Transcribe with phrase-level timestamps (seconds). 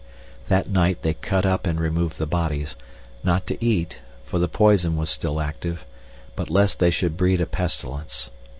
[0.47, 2.75] That night they cut up and removed the bodies,
[3.23, 5.85] not to eat for the poison was still active
[6.35, 8.31] but lest they should breed a pestilence.